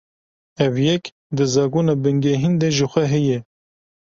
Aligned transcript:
Ev 0.65 0.75
yek, 0.85 1.05
di 1.35 1.45
zagona 1.53 1.93
bingehîn 2.03 2.53
de 2.61 2.67
jixwe 2.77 3.03
heye 3.11 3.37